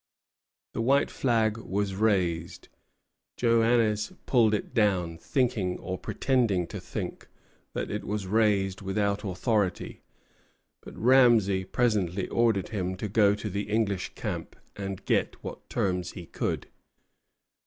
[0.73, 2.69] The white flag was raised;
[3.37, 7.27] Joannès pulled it down, thinking, or pretending to think,
[7.73, 10.01] that it was raised without authority;
[10.81, 16.13] but Ramesay presently ordered him to go to the English camp and get what terms
[16.13, 16.65] he could.